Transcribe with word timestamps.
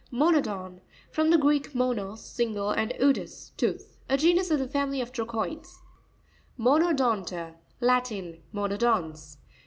Mo'nopon.—From 0.09 1.29
the 1.29 1.37
Greek, 1.37 1.75
monos, 1.75 2.25
single, 2.25 2.71
and 2.71 2.91
odous, 2.99 3.51
tooth. 3.55 3.99
A 4.09 4.17
genus 4.17 4.49
of 4.49 4.57
the 4.57 4.67
family 4.67 4.99
of 4.99 5.11
Trochoides. 5.11 5.77
Monopon'ta.—Latin. 6.57 8.41
~ 8.47 8.51
Monodons. 8.51 9.37